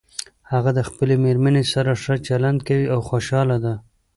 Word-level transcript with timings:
هغه 0.51 0.71
د 0.77 0.79
خپلې 0.89 1.15
مېرمنې 1.25 1.63
سره 1.73 1.91
ښه 2.01 2.13
چلند 2.27 2.59
کوي 2.67 2.85
او 2.93 2.99
خوشحاله 3.09 3.57
ده 3.65 3.73